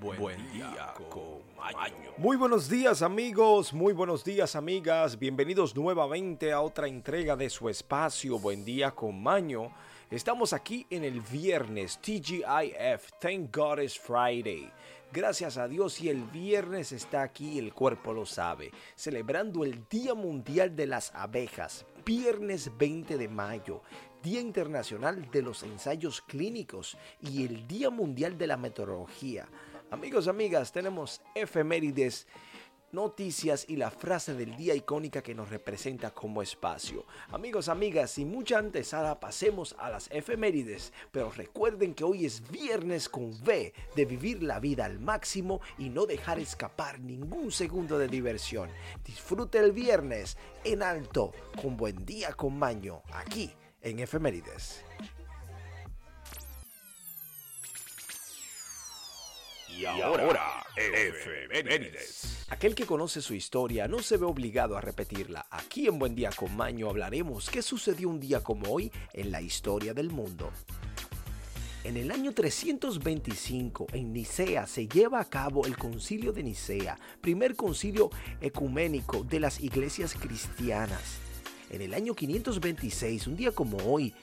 Buen, 0.00 0.52
día, 0.52 0.92
con 1.08 1.40
Maño. 1.56 2.10
Muy 2.18 2.36
buenos 2.36 2.68
días 2.68 3.00
amigos, 3.02 3.72
muy 3.72 3.94
buenos 3.94 4.24
días 4.24 4.54
amigas, 4.54 5.18
bienvenidos 5.18 5.74
nuevamente 5.74 6.52
a 6.52 6.60
otra 6.60 6.86
entrega 6.86 7.34
de 7.34 7.48
su 7.48 7.68
espacio 7.68 8.38
Buen 8.38 8.64
día 8.64 8.90
con 8.90 9.22
Maño. 9.22 9.72
Estamos 10.10 10.52
aquí 10.52 10.86
en 10.90 11.04
el 11.04 11.20
viernes 11.20 11.98
TGIF, 12.00 13.12
Thank 13.20 13.56
God 13.56 13.80
It's 13.80 13.98
Friday. 13.98 14.70
Gracias 15.12 15.56
a 15.56 15.66
Dios 15.66 16.00
y 16.00 16.10
el 16.10 16.24
viernes 16.24 16.92
está 16.92 17.22
aquí, 17.22 17.58
el 17.58 17.72
cuerpo 17.72 18.12
lo 18.12 18.26
sabe, 18.26 18.72
celebrando 18.96 19.64
el 19.64 19.88
Día 19.88 20.14
Mundial 20.14 20.76
de 20.76 20.86
las 20.86 21.14
Abejas, 21.14 21.86
viernes 22.04 22.70
20 22.76 23.16
de 23.16 23.28
mayo, 23.28 23.82
Día 24.22 24.40
Internacional 24.40 25.30
de 25.30 25.42
los 25.42 25.62
Ensayos 25.62 26.20
Clínicos 26.20 26.98
y 27.20 27.46
el 27.46 27.66
Día 27.66 27.90
Mundial 27.90 28.36
de 28.36 28.46
la 28.48 28.56
Meteorología. 28.56 29.48
Amigos, 29.90 30.26
amigas, 30.26 30.72
tenemos 30.72 31.20
efemérides 31.36 32.26
noticias 32.90 33.66
y 33.68 33.76
la 33.76 33.90
frase 33.90 34.34
del 34.34 34.56
día 34.56 34.74
icónica 34.74 35.22
que 35.22 35.34
nos 35.34 35.48
representa 35.48 36.12
como 36.12 36.42
espacio. 36.42 37.04
Amigos, 37.28 37.68
amigas, 37.68 38.10
sin 38.10 38.28
mucha 38.28 38.58
antesada 38.58 39.20
pasemos 39.20 39.76
a 39.78 39.88
las 39.88 40.10
efemérides, 40.10 40.92
pero 41.12 41.30
recuerden 41.30 41.94
que 41.94 42.02
hoy 42.02 42.26
es 42.26 42.50
viernes 42.50 43.08
con 43.08 43.26
V 43.26 43.72
de 43.94 44.04
vivir 44.04 44.42
la 44.42 44.58
vida 44.58 44.86
al 44.86 44.98
máximo 44.98 45.60
y 45.78 45.88
no 45.88 46.04
dejar 46.04 46.40
escapar 46.40 46.98
ningún 46.98 47.52
segundo 47.52 47.96
de 47.96 48.08
diversión. 48.08 48.68
Disfrute 49.04 49.58
el 49.58 49.70
viernes 49.70 50.36
en 50.64 50.82
alto 50.82 51.32
con 51.62 51.76
buen 51.76 52.04
día 52.04 52.32
con 52.32 52.58
Maño 52.58 53.02
aquí 53.12 53.52
en 53.82 54.00
efemérides. 54.00 54.84
Y 59.78 59.84
ahora, 59.84 60.64
efemérides. 60.74 62.46
Aquel 62.48 62.74
que 62.74 62.86
conoce 62.86 63.20
su 63.20 63.34
historia 63.34 63.86
no 63.88 63.98
se 63.98 64.16
ve 64.16 64.24
obligado 64.24 64.76
a 64.76 64.80
repetirla. 64.80 65.46
Aquí 65.50 65.86
en 65.86 65.98
Buen 65.98 66.14
Día 66.14 66.30
con 66.34 66.56
Maño 66.56 66.88
hablaremos 66.88 67.50
qué 67.50 67.60
sucedió 67.60 68.08
un 68.08 68.18
día 68.18 68.42
como 68.42 68.72
hoy 68.72 68.90
en 69.12 69.30
la 69.30 69.42
historia 69.42 69.92
del 69.92 70.10
mundo. 70.10 70.50
En 71.84 71.98
el 71.98 72.10
año 72.10 72.32
325 72.32 73.88
en 73.92 74.12
Nicea 74.14 74.66
se 74.66 74.88
lleva 74.88 75.20
a 75.20 75.28
cabo 75.28 75.66
el 75.66 75.76
Concilio 75.76 76.32
de 76.32 76.42
Nicea, 76.42 76.98
primer 77.20 77.54
concilio 77.54 78.10
ecuménico 78.40 79.24
de 79.24 79.40
las 79.40 79.60
iglesias 79.60 80.14
cristianas. 80.14 81.25
En 81.70 81.82
el 81.82 81.94
año 81.94 82.14
526, 82.14 83.26
un 83.26 83.36
día 83.36 83.50
como 83.50 83.78
hoy, 83.78 84.14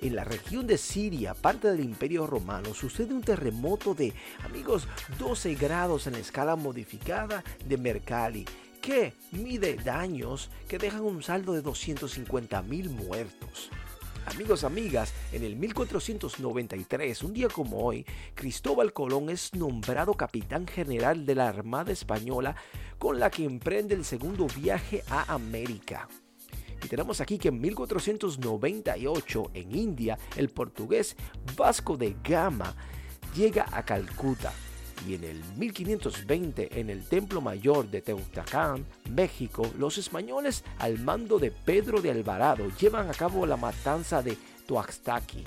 en 0.00 0.14
la 0.14 0.22
región 0.22 0.66
de 0.66 0.78
Siria, 0.78 1.34
parte 1.34 1.68
del 1.68 1.80
Imperio 1.80 2.26
Romano, 2.26 2.74
sucede 2.74 3.12
un 3.12 3.22
terremoto 3.22 3.94
de, 3.94 4.12
amigos, 4.44 4.86
12 5.18 5.54
grados 5.56 6.06
en 6.06 6.12
la 6.12 6.20
escala 6.20 6.54
modificada 6.54 7.42
de 7.66 7.76
Mercalli, 7.76 8.44
que 8.80 9.14
mide 9.32 9.76
daños 9.76 10.50
que 10.68 10.78
dejan 10.78 11.02
un 11.02 11.22
saldo 11.22 11.54
de 11.54 11.62
250 11.62 12.62
mil 12.62 12.90
muertos. 12.90 13.70
Amigos, 14.26 14.62
amigas, 14.62 15.12
en 15.32 15.42
el 15.42 15.56
1493, 15.56 17.22
un 17.24 17.32
día 17.32 17.48
como 17.48 17.84
hoy, 17.84 18.06
Cristóbal 18.36 18.92
Colón 18.92 19.28
es 19.28 19.52
nombrado 19.54 20.14
capitán 20.14 20.68
general 20.68 21.26
de 21.26 21.34
la 21.34 21.48
Armada 21.48 21.90
Española 21.90 22.54
con 22.98 23.18
la 23.18 23.30
que 23.30 23.44
emprende 23.44 23.96
el 23.96 24.04
segundo 24.04 24.46
viaje 24.46 25.02
a 25.08 25.32
América. 25.34 26.08
Y 26.82 26.88
tenemos 26.88 27.20
aquí 27.20 27.38
que 27.38 27.48
en 27.48 27.60
1498 27.60 29.50
en 29.54 29.74
India 29.74 30.18
el 30.36 30.48
portugués 30.48 31.16
Vasco 31.56 31.96
de 31.96 32.16
Gama 32.22 32.74
llega 33.34 33.66
a 33.70 33.84
Calcuta. 33.84 34.52
Y 35.06 35.14
en 35.14 35.24
el 35.24 35.42
1520 35.56 36.78
en 36.78 36.90
el 36.90 37.04
Templo 37.04 37.40
Mayor 37.40 37.90
de 37.90 38.02
Teotihuacán, 38.02 38.86
México, 39.10 39.68
los 39.78 39.98
españoles 39.98 40.64
al 40.78 40.98
mando 41.00 41.38
de 41.38 41.50
Pedro 41.50 42.00
de 42.00 42.10
Alvarado 42.10 42.68
llevan 42.80 43.10
a 43.10 43.14
cabo 43.14 43.44
la 43.46 43.56
matanza 43.56 44.22
de 44.22 44.36
Tuaxtaki. 44.66 45.44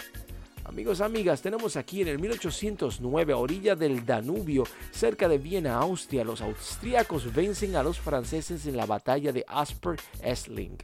Amigos, 0.65 0.99
amigas, 0.99 1.41
tenemos 1.41 1.77
aquí 1.77 2.01
en 2.01 2.07
el 2.07 2.17
1809 2.17 3.33
a 3.33 3.37
orilla 3.37 3.75
del 3.75 4.03
Danubio, 4.03 4.63
cerca 4.91 5.29
de 5.29 5.37
Viena, 5.37 5.75
Austria, 5.75 6.23
los 6.23 6.41
austríacos 6.41 7.31
vencen 7.33 7.75
a 7.75 7.83
los 7.83 7.99
franceses 7.99 8.65
en 8.65 8.75
la 8.75 8.87
batalla 8.87 9.31
de 9.31 9.45
Asper-Essling. 9.45 10.75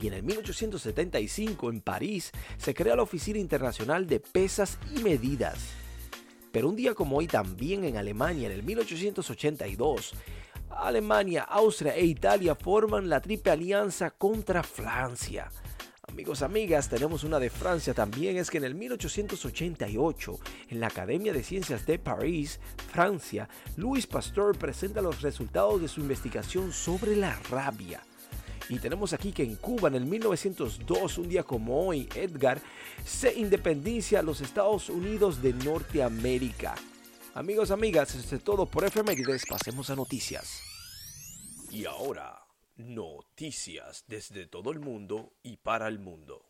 Y 0.00 0.08
en 0.08 0.14
el 0.14 0.22
1875 0.22 1.70
en 1.70 1.80
París 1.80 2.32
se 2.56 2.74
crea 2.74 2.96
la 2.96 3.02
Oficina 3.02 3.38
Internacional 3.38 4.06
de 4.06 4.20
Pesas 4.20 4.78
y 4.94 5.00
Medidas. 5.02 5.58
Pero 6.50 6.68
un 6.68 6.76
día 6.76 6.94
como 6.94 7.16
hoy 7.16 7.26
también 7.26 7.84
en 7.84 7.96
Alemania, 7.96 8.46
en 8.46 8.52
el 8.52 8.62
1882, 8.62 10.14
Alemania, 10.70 11.42
Austria 11.42 11.94
e 11.94 12.04
Italia 12.04 12.54
forman 12.54 13.08
la 13.08 13.20
Triple 13.20 13.52
Alianza 13.52 14.10
contra 14.10 14.62
Francia. 14.62 15.50
Amigos, 16.06 16.42
amigas, 16.42 16.88
tenemos 16.88 17.24
una 17.24 17.40
de 17.40 17.50
Francia 17.50 17.94
también, 17.94 18.36
es 18.36 18.50
que 18.50 18.58
en 18.58 18.64
el 18.64 18.74
1888, 18.74 20.38
en 20.68 20.78
la 20.78 20.88
Academia 20.88 21.32
de 21.32 21.42
Ciencias 21.42 21.86
de 21.86 21.98
París, 21.98 22.60
Francia, 22.92 23.48
Louis 23.76 24.06
Pasteur 24.06 24.56
presenta 24.56 25.00
los 25.00 25.22
resultados 25.22 25.80
de 25.80 25.88
su 25.88 26.00
investigación 26.00 26.72
sobre 26.72 27.16
la 27.16 27.36
rabia. 27.50 28.00
Y 28.68 28.78
tenemos 28.78 29.12
aquí 29.12 29.32
que 29.32 29.42
en 29.42 29.56
Cuba, 29.56 29.88
en 29.88 29.96
el 29.96 30.06
1902, 30.06 31.18
un 31.18 31.28
día 31.28 31.42
como 31.42 31.86
hoy, 31.86 32.08
Edgar 32.14 32.62
se 33.04 33.34
independencia 33.34 34.20
a 34.20 34.22
los 34.22 34.40
Estados 34.40 34.88
Unidos 34.88 35.42
de 35.42 35.52
Norteamérica. 35.52 36.74
Amigos, 37.34 37.70
amigas, 37.70 38.14
esto 38.14 38.36
es 38.36 38.44
todo 38.44 38.64
por 38.66 38.84
efemérides. 38.84 39.44
Pasemos 39.46 39.90
a 39.90 39.96
noticias. 39.96 40.62
Y 41.70 41.84
ahora, 41.84 42.46
noticias 42.76 44.04
desde 44.06 44.46
todo 44.46 44.70
el 44.70 44.80
mundo 44.80 45.32
y 45.42 45.56
para 45.56 45.88
el 45.88 45.98
mundo. 45.98 46.46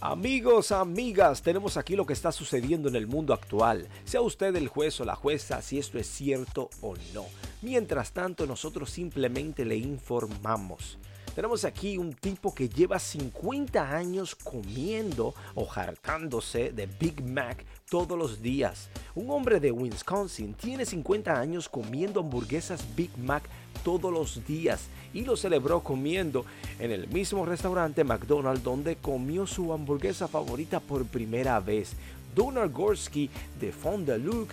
Amigos, 0.00 0.72
amigas, 0.72 1.40
tenemos 1.40 1.78
aquí 1.78 1.96
lo 1.96 2.04
que 2.04 2.12
está 2.12 2.30
sucediendo 2.30 2.88
en 2.88 2.96
el 2.96 3.06
mundo 3.06 3.32
actual. 3.32 3.88
Sea 4.04 4.20
usted 4.20 4.54
el 4.56 4.68
juez 4.68 5.00
o 5.00 5.04
la 5.06 5.16
jueza 5.16 5.62
si 5.62 5.78
esto 5.78 5.98
es 5.98 6.06
cierto 6.06 6.68
o 6.82 6.94
no. 7.14 7.24
Mientras 7.62 8.12
tanto, 8.12 8.46
nosotros 8.46 8.90
simplemente 8.90 9.64
le 9.64 9.76
informamos. 9.76 10.98
Tenemos 11.36 11.66
aquí 11.66 11.98
un 11.98 12.14
tipo 12.14 12.54
que 12.54 12.66
lleva 12.66 12.98
50 12.98 13.94
años 13.94 14.34
comiendo 14.34 15.34
o 15.54 15.70
hartándose 15.70 16.72
de 16.72 16.86
Big 16.86 17.22
Mac 17.22 17.62
todos 17.90 18.16
los 18.18 18.40
días. 18.40 18.88
Un 19.14 19.30
hombre 19.30 19.60
de 19.60 19.70
Wisconsin 19.70 20.54
tiene 20.54 20.86
50 20.86 21.38
años 21.38 21.68
comiendo 21.68 22.20
hamburguesas 22.20 22.82
Big 22.96 23.10
Mac 23.18 23.42
todos 23.84 24.10
los 24.10 24.46
días 24.46 24.86
y 25.12 25.26
lo 25.26 25.36
celebró 25.36 25.80
comiendo 25.82 26.46
en 26.78 26.90
el 26.90 27.06
mismo 27.08 27.44
restaurante 27.44 28.02
McDonald's 28.02 28.64
donde 28.64 28.96
comió 28.96 29.46
su 29.46 29.74
hamburguesa 29.74 30.28
favorita 30.28 30.80
por 30.80 31.04
primera 31.04 31.60
vez. 31.60 31.92
Donald 32.34 32.72
Gorski 32.72 33.28
de 33.60 33.72
Fond 33.72 34.08
Luc 34.24 34.50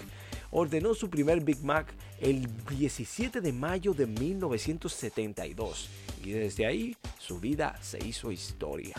ordenó 0.53 0.93
su 0.93 1.09
primer 1.09 1.41
Big 1.41 1.63
Mac 1.63 1.87
el 2.19 2.47
17 2.69 3.41
de 3.41 3.51
mayo 3.51 3.93
de 3.93 4.05
1972 4.05 5.89
y 6.23 6.31
desde 6.31 6.67
ahí 6.67 6.95
su 7.17 7.39
vida 7.39 7.75
se 7.81 8.05
hizo 8.05 8.31
historia. 8.31 8.93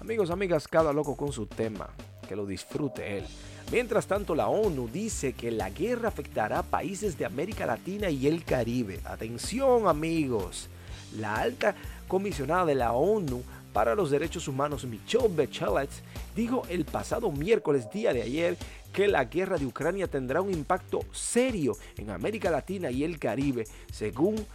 Amigos, 0.00 0.30
amigas, 0.30 0.68
cada 0.68 0.92
loco 0.92 1.16
con 1.16 1.32
su 1.32 1.46
tema, 1.46 1.88
que 2.28 2.36
lo 2.36 2.44
disfrute 2.44 3.18
él. 3.18 3.24
Mientras 3.72 4.06
tanto, 4.06 4.34
la 4.34 4.48
ONU 4.48 4.88
dice 4.92 5.32
que 5.32 5.50
la 5.50 5.70
guerra 5.70 6.08
afectará 6.08 6.58
a 6.58 6.62
países 6.62 7.16
de 7.16 7.24
América 7.24 7.64
Latina 7.64 8.10
y 8.10 8.26
el 8.26 8.44
Caribe. 8.44 9.00
Atención 9.04 9.88
amigos, 9.88 10.68
la 11.16 11.36
alta 11.36 11.74
comisionada 12.06 12.66
de 12.66 12.74
la 12.74 12.92
ONU 12.92 13.42
para 13.74 13.96
los 13.96 14.10
Derechos 14.10 14.46
Humanos, 14.46 14.84
Michelle 14.84 15.28
Bachelet, 15.28 15.90
dijo 16.36 16.62
el 16.70 16.84
pasado 16.84 17.32
miércoles, 17.32 17.90
día 17.92 18.14
de 18.14 18.22
ayer, 18.22 18.56
que 18.92 19.08
la 19.08 19.24
guerra 19.24 19.58
de 19.58 19.66
Ucrania 19.66 20.06
tendrá 20.06 20.40
un 20.40 20.52
impacto 20.52 21.00
serio 21.12 21.76
en 21.98 22.10
América 22.10 22.52
Latina 22.52 22.92
y 22.92 23.02
el 23.02 23.18
Caribe, 23.18 23.66
según 23.92 24.46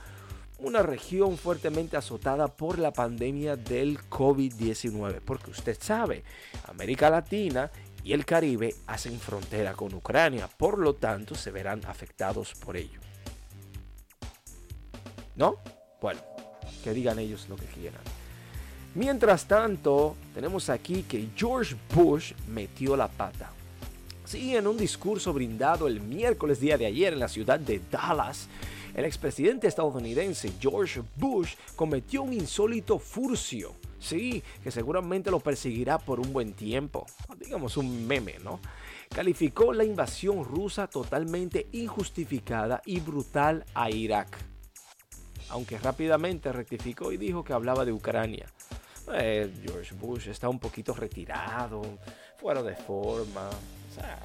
una 0.60 0.84
región 0.84 1.38
fuertemente 1.38 1.98
azotada 1.98 2.48
por 2.48 2.80
la 2.80 2.94
pandemia 2.94 3.58
del 3.58 4.00
COVID-19. 4.10 5.20
Porque 5.24 5.52
usted 5.52 5.78
sabe, 5.80 6.24
América 6.70 7.10
Latina 7.10 7.70
y 8.06 8.14
el 8.14 8.26
Caribe 8.26 8.74
hacen 8.88 9.20
frontera 9.20 9.74
con 9.74 9.94
Ucrania, 9.94 10.48
por 10.48 10.80
lo 10.80 10.96
tanto 10.96 11.36
se 11.36 11.52
verán 11.52 11.82
afectados 11.86 12.54
por 12.54 12.78
ello. 12.78 13.02
¿No? 15.36 15.58
Bueno, 16.02 16.22
que 16.86 16.94
digan 16.94 17.20
ellos 17.20 17.50
lo 17.50 17.58
que 17.58 17.66
quieran. 17.66 18.19
Mientras 18.96 19.48
tanto, 19.48 20.16
tenemos 20.34 20.70
aquí 20.70 21.04
que 21.04 21.30
George 21.36 21.76
Bush 21.94 22.34
metió 22.48 22.98
la 22.98 23.08
pata. 23.08 23.52
Sí, 24.26 24.56
en 24.56 24.68
un 24.68 24.78
discurso 24.78 25.34
brindado 25.34 25.88
el 25.88 26.02
miércoles 26.02 26.60
día 26.60 26.78
de 26.78 26.86
ayer 26.86 27.14
en 27.14 27.20
la 27.20 27.28
ciudad 27.28 27.60
de 27.60 27.82
Dallas, 27.92 28.48
el 28.96 29.06
expresidente 29.06 29.68
estadounidense 29.68 30.52
George 30.60 31.02
Bush 31.16 31.56
cometió 31.76 32.24
un 32.24 32.34
insólito 32.34 33.00
furcio 33.00 33.76
Sí, 34.00 34.42
que 34.64 34.72
seguramente 34.72 35.30
lo 35.30 35.40
perseguirá 35.40 35.98
por 35.98 36.20
un 36.20 36.32
buen 36.32 36.54
tiempo. 36.54 37.06
Digamos 37.38 37.76
un 37.78 38.08
meme, 38.08 38.38
¿no? 38.44 38.60
Calificó 39.10 39.74
la 39.74 39.84
invasión 39.84 40.46
rusa 40.46 40.88
totalmente 40.88 41.68
injustificada 41.74 42.82
y 42.86 43.00
brutal 43.02 43.66
a 43.74 43.90
Irak. 43.90 44.38
Aunque 45.50 45.78
rápidamente 45.78 46.52
rectificó 46.54 47.12
y 47.12 47.18
dijo 47.18 47.44
que 47.44 47.54
hablaba 47.54 47.84
de 47.84 47.92
Ucrania. 47.92 48.46
Eh, 49.14 49.52
George 49.64 49.96
Bush 49.96 50.28
está 50.28 50.50
un 50.50 50.60
poquito 50.60 50.94
retirado, 50.94 51.82
fuera 52.38 52.62
de 52.62 52.76
forma. 52.76 53.50
O 53.50 53.94
sea, 53.94 54.20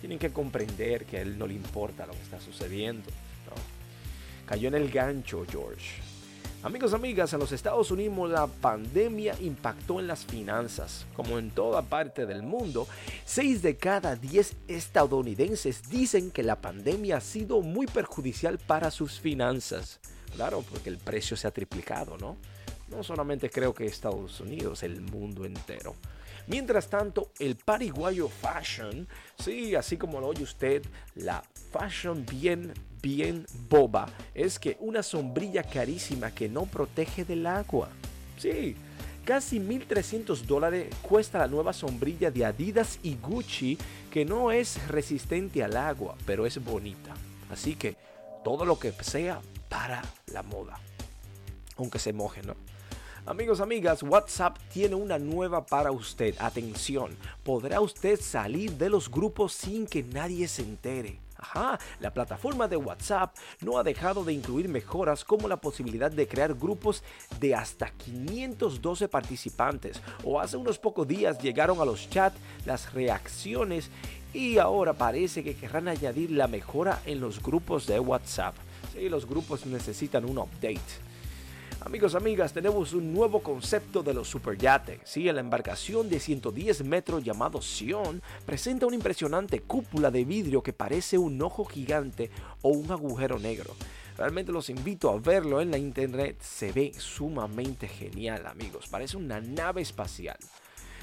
tienen 0.00 0.18
que 0.18 0.30
comprender 0.30 1.04
que 1.04 1.18
a 1.18 1.20
él 1.22 1.38
no 1.38 1.46
le 1.46 1.54
importa 1.54 2.06
lo 2.06 2.12
que 2.12 2.22
está 2.22 2.40
sucediendo. 2.40 3.10
Cayó 4.46 4.68
en 4.68 4.74
el 4.74 4.90
gancho, 4.90 5.44
George. 5.50 6.02
Amigos, 6.62 6.94
amigas, 6.94 7.32
en 7.34 7.40
los 7.40 7.52
Estados 7.52 7.90
Unidos 7.90 8.30
la 8.30 8.46
pandemia 8.46 9.36
impactó 9.40 10.00
en 10.00 10.06
las 10.06 10.24
finanzas. 10.24 11.06
Como 11.14 11.38
en 11.38 11.50
toda 11.50 11.82
parte 11.82 12.24
del 12.24 12.42
mundo, 12.42 12.88
6 13.26 13.60
de 13.60 13.76
cada 13.76 14.16
10 14.16 14.56
estadounidenses 14.68 15.82
dicen 15.90 16.30
que 16.30 16.42
la 16.42 16.56
pandemia 16.56 17.18
ha 17.18 17.20
sido 17.20 17.60
muy 17.60 17.86
perjudicial 17.86 18.58
para 18.58 18.90
sus 18.90 19.20
finanzas. 19.20 20.00
Claro, 20.34 20.64
porque 20.70 20.88
el 20.88 20.96
precio 20.96 21.36
se 21.36 21.46
ha 21.46 21.50
triplicado, 21.50 22.16
¿no? 22.16 22.36
No 22.88 23.02
solamente 23.02 23.50
creo 23.50 23.74
que 23.74 23.86
Estados 23.86 24.40
Unidos, 24.40 24.82
el 24.82 25.00
mundo 25.00 25.44
entero. 25.44 25.94
Mientras 26.46 26.88
tanto, 26.90 27.30
el 27.38 27.56
pariguayo 27.56 28.28
fashion, 28.28 29.08
sí, 29.38 29.74
así 29.74 29.96
como 29.96 30.20
lo 30.20 30.28
oye 30.28 30.42
usted, 30.42 30.82
la 31.14 31.42
fashion 31.72 32.26
bien, 32.26 32.74
bien 33.00 33.46
boba, 33.70 34.06
es 34.34 34.58
que 34.58 34.76
una 34.80 35.02
sombrilla 35.02 35.62
carísima 35.62 36.34
que 36.34 36.48
no 36.48 36.66
protege 36.66 37.24
del 37.24 37.46
agua. 37.46 37.88
Sí, 38.36 38.76
casi 39.24 39.58
1.300 39.58 40.42
dólares 40.42 40.94
cuesta 41.00 41.38
la 41.38 41.48
nueva 41.48 41.72
sombrilla 41.72 42.30
de 42.30 42.44
Adidas 42.44 42.98
y 43.02 43.16
Gucci 43.16 43.78
que 44.10 44.26
no 44.26 44.52
es 44.52 44.86
resistente 44.88 45.64
al 45.64 45.78
agua, 45.78 46.14
pero 46.26 46.44
es 46.44 46.62
bonita. 46.62 47.14
Así 47.50 47.74
que 47.74 47.96
todo 48.44 48.66
lo 48.66 48.78
que 48.78 48.92
sea 48.92 49.40
para 49.70 50.02
la 50.26 50.42
moda. 50.42 50.78
Aunque 51.78 51.98
se 51.98 52.12
moje, 52.12 52.42
¿no? 52.42 52.54
Amigos, 53.26 53.60
amigas, 53.60 54.02
WhatsApp 54.02 54.58
tiene 54.70 54.96
una 54.96 55.18
nueva 55.18 55.64
para 55.64 55.90
usted. 55.90 56.34
Atención, 56.38 57.16
podrá 57.42 57.80
usted 57.80 58.20
salir 58.20 58.72
de 58.72 58.90
los 58.90 59.10
grupos 59.10 59.54
sin 59.54 59.86
que 59.86 60.02
nadie 60.02 60.46
se 60.46 60.60
entere. 60.60 61.20
Ajá, 61.38 61.78
la 62.00 62.12
plataforma 62.12 62.68
de 62.68 62.76
WhatsApp 62.76 63.34
no 63.62 63.78
ha 63.78 63.82
dejado 63.82 64.24
de 64.24 64.34
incluir 64.34 64.68
mejoras 64.68 65.24
como 65.24 65.48
la 65.48 65.56
posibilidad 65.56 66.10
de 66.10 66.28
crear 66.28 66.52
grupos 66.52 67.02
de 67.40 67.54
hasta 67.54 67.92
512 67.92 69.08
participantes. 69.08 70.02
O 70.22 70.38
hace 70.38 70.58
unos 70.58 70.78
pocos 70.78 71.08
días 71.08 71.38
llegaron 71.38 71.80
a 71.80 71.86
los 71.86 72.10
chats 72.10 72.36
las 72.66 72.92
reacciones 72.92 73.88
y 74.34 74.58
ahora 74.58 74.92
parece 74.92 75.42
que 75.42 75.56
querrán 75.56 75.88
añadir 75.88 76.30
la 76.30 76.46
mejora 76.46 77.00
en 77.06 77.20
los 77.20 77.42
grupos 77.42 77.86
de 77.86 77.98
WhatsApp. 78.00 78.54
Sí, 78.92 79.08
los 79.08 79.24
grupos 79.24 79.64
necesitan 79.64 80.26
un 80.26 80.36
update. 80.36 81.13
Amigos, 81.84 82.14
amigas, 82.14 82.54
tenemos 82.54 82.94
un 82.94 83.12
nuevo 83.12 83.40
concepto 83.40 84.02
de 84.02 84.14
los 84.14 84.26
superyates. 84.26 85.00
Sí, 85.04 85.30
la 85.30 85.40
embarcación 85.40 86.08
de 86.08 86.18
110 86.18 86.82
metros 86.82 87.22
llamado 87.22 87.60
Sion 87.60 88.22
presenta 88.46 88.86
una 88.86 88.96
impresionante 88.96 89.60
cúpula 89.60 90.10
de 90.10 90.24
vidrio 90.24 90.62
que 90.62 90.72
parece 90.72 91.18
un 91.18 91.40
ojo 91.42 91.66
gigante 91.66 92.30
o 92.62 92.70
un 92.70 92.90
agujero 92.90 93.38
negro. 93.38 93.74
Realmente 94.16 94.50
los 94.50 94.70
invito 94.70 95.10
a 95.10 95.18
verlo 95.18 95.60
en 95.60 95.70
la 95.70 95.76
internet. 95.76 96.40
Se 96.40 96.72
ve 96.72 96.92
sumamente 96.96 97.86
genial, 97.86 98.46
amigos. 98.46 98.86
Parece 98.88 99.18
una 99.18 99.42
nave 99.42 99.82
espacial. 99.82 100.38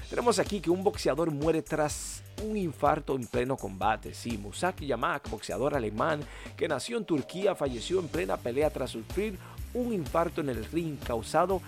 Tenemos 0.09 0.39
aquí 0.39 0.59
que 0.59 0.71
un 0.71 0.83
boxeador 0.83 1.31
muere 1.31 1.61
tras 1.61 2.21
un 2.43 2.57
infarto 2.57 3.15
en 3.15 3.27
pleno 3.27 3.55
combate. 3.55 4.13
Sí, 4.13 4.37
Musak 4.37 4.81
Yamak, 4.81 5.29
boxeador 5.29 5.73
alemán 5.73 6.19
que 6.57 6.67
nació 6.67 6.97
en 6.97 7.05
Turquía, 7.05 7.55
falleció 7.55 7.99
en 7.99 8.09
plena 8.09 8.35
pelea 8.35 8.69
tras 8.71 8.89
sufrir 8.89 9.37
un 9.73 9.93
infarto 9.93 10.41
en 10.41 10.49
el 10.49 10.65
ring 10.65 10.97
causado 10.99 11.61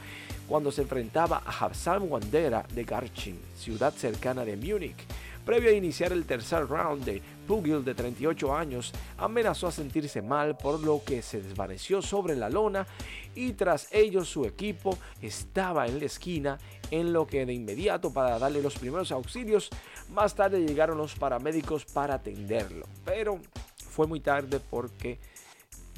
cuando 0.48 0.72
se 0.72 0.82
enfrentaba 0.82 1.42
a 1.46 1.66
Hassan 1.66 2.10
Wandera 2.10 2.66
de 2.74 2.84
Garchin, 2.84 3.40
ciudad 3.56 3.94
cercana 3.94 4.44
de 4.44 4.58
Múnich. 4.58 4.98
Previo 5.46 5.72
a 5.72 5.74
iniciar 5.74 6.14
el 6.14 6.26
tercer 6.26 6.68
round 6.68 7.04
de 7.04 7.22
Pugil 7.48 7.84
de 7.84 7.94
38 7.94 8.56
años, 8.56 8.94
amenazó 9.18 9.68
a 9.68 9.72
sentirse 9.74 10.22
mal 10.22 10.56
por 10.56 10.80
lo 10.80 11.04
que 11.04 11.22
se 11.22 11.42
desvaneció 11.42 12.02
sobre 12.02 12.38
la 12.38 12.50
lona 12.50 12.88
y 13.36 13.52
tras 13.52 13.90
ello 13.92 14.24
su 14.24 14.46
equipo 14.46 14.98
estaba 15.22 15.86
en 15.88 16.00
la 16.00 16.06
esquina 16.06 16.60
en 16.92 17.12
lo 17.12 17.28
que 17.28 17.46
de 17.46 17.54
inmediato 17.54 18.14
para 18.14 18.40
darle 18.40 18.62
los 18.62 18.78
primeros 18.78 19.12
auxilios, 19.12 19.70
más 20.12 20.34
tarde 20.36 20.66
llegaron 20.66 20.98
los 20.98 21.16
paramédicos 21.16 21.84
para 21.86 22.16
atenderlo, 22.16 22.86
pero 23.04 23.40
fue 23.76 24.08
muy 24.08 24.22
tarde 24.22 24.62
porque 24.70 25.20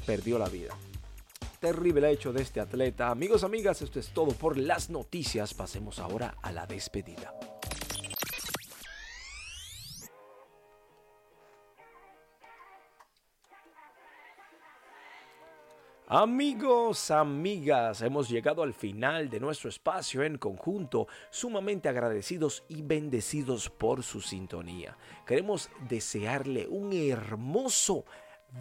perdió 0.06 0.40
la 0.40 0.50
vida 0.50 0.76
terrible 1.66 2.12
hecho 2.12 2.32
de 2.32 2.44
este 2.44 2.60
atleta. 2.60 3.10
Amigos, 3.10 3.44
amigas, 3.44 3.82
esto 3.82 4.00
es 4.00 4.10
todo 4.10 4.34
por 4.34 4.56
las 4.56 4.92
noticias. 4.92 5.56
Pasemos 5.56 5.98
ahora 5.98 6.36
a 6.44 6.52
la 6.52 6.68
despedida. 6.68 7.34
Amigos, 16.08 17.10
amigas, 17.10 18.04
hemos 18.04 18.30
llegado 18.30 18.62
al 18.62 18.76
final 18.76 19.28
de 19.28 19.40
nuestro 19.40 19.70
espacio 19.70 20.22
en 20.22 20.38
conjunto, 20.38 21.08
sumamente 21.32 21.90
agradecidos 21.90 22.64
y 22.70 22.84
bendecidos 22.84 23.72
por 23.72 24.04
su 24.04 24.22
sintonía. 24.22 24.96
Queremos 25.26 25.72
desearle 25.90 26.68
un 26.68 26.94
hermoso 26.94 28.06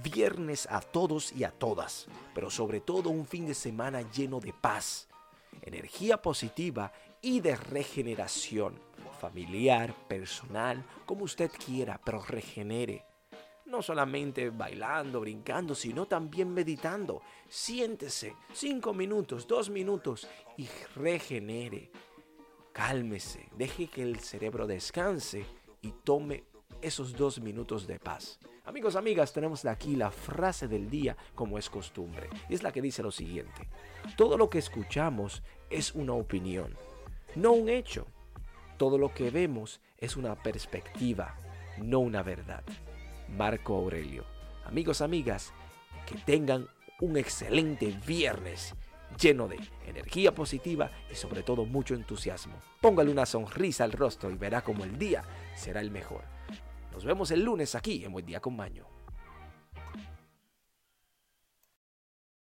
viernes 0.03 0.67
a 0.71 0.81
todos 0.81 1.33
y 1.33 1.45
a 1.45 1.51
todas, 1.51 2.07
pero 2.35 2.51
sobre 2.51 2.81
todo 2.81 3.11
un 3.11 3.27
fin 3.27 3.47
de 3.47 3.55
semana 3.55 4.03
lleno 4.11 4.41
de 4.41 4.53
paz, 4.53 5.09
energía 5.63 6.21
positiva 6.21 6.93
y 7.23 7.41
de 7.41 7.57
regeneración, 7.57 8.79
familiar, 9.21 9.95
personal, 10.09 10.85
como 11.07 11.25
usted 11.25 11.51
quiera, 11.51 12.01
pero 12.05 12.23
regenere. 12.23 13.05
No 13.67 13.81
solamente 13.81 14.51
bailando, 14.51 15.21
brincando, 15.21 15.75
sino 15.75 16.07
también 16.07 16.53
meditando. 16.53 17.23
Siéntese 17.49 18.37
cinco 18.53 18.93
minutos, 18.93 19.47
dos 19.47 19.71
minutos 19.71 20.29
y 20.59 20.69
regenere. 20.95 21.91
Cálmese, 22.73 23.49
deje 23.57 23.87
que 23.87 24.03
el 24.03 24.21
cerebro 24.21 24.67
descanse 24.67 25.47
y 25.81 25.93
tome 26.05 26.45
esos 26.85 27.17
dos 27.17 27.41
minutos 27.41 27.87
de 27.87 27.99
paz. 27.99 28.39
Amigos, 28.67 28.95
amigas, 28.95 29.33
tenemos 29.33 29.65
aquí 29.65 29.97
la 29.97 30.11
frase 30.11 30.69
del 30.69 30.91
día 30.91 31.17
como 31.35 31.57
es 31.59 31.71
costumbre. 31.71 32.29
Y 32.49 32.55
es 32.55 32.63
la 32.63 32.73
que 32.73 32.83
dice 32.83 33.03
lo 33.03 33.11
siguiente. 33.11 33.69
Todo 34.17 34.37
lo 34.37 34.51
que 34.51 34.59
escuchamos 34.59 35.43
es 35.71 35.95
una 35.95 36.13
opinión, 36.13 36.77
no 37.35 37.53
un 37.53 37.71
hecho. 37.71 38.07
Todo 38.77 38.99
lo 38.99 39.15
que 39.15 39.31
vemos 39.31 39.81
es 39.99 40.17
una 40.17 40.35
perspectiva, 40.35 41.39
no 41.79 42.01
una 42.01 42.23
verdad. 42.23 42.65
Marco 43.29 43.77
Aurelio. 43.77 44.25
Amigos, 44.67 45.01
amigas, 45.01 45.53
que 46.07 46.17
tengan 46.19 46.69
un 47.01 47.17
excelente 47.17 47.99
viernes 48.07 48.75
lleno 49.19 49.49
de 49.49 49.59
energía 49.87 50.35
positiva 50.35 50.91
y 51.11 51.15
sobre 51.15 51.43
todo 51.43 51.65
mucho 51.65 51.95
entusiasmo. 51.95 52.57
Póngale 52.81 53.11
una 53.11 53.27
sonrisa 53.27 53.85
al 53.85 53.93
rostro 53.93 54.31
y 54.31 54.37
verá 54.37 54.63
como 54.63 54.85
el 54.85 54.99
día 54.99 55.23
será 55.55 55.81
el 55.81 55.91
mejor. 55.91 56.34
Nos 56.95 57.05
vemos 57.05 57.33
el 57.33 57.43
lunes 57.43 57.75
aquí 57.75 58.05
en 58.05 58.13
Buen 58.13 58.25
Día 58.25 58.41
con 58.41 58.55
Maño. 58.55 58.94